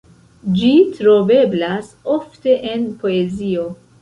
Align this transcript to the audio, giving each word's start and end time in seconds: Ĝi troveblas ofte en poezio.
Ĝi 0.61 0.69
troveblas 0.95 1.91
ofte 2.15 2.57
en 2.73 2.89
poezio. 3.05 3.69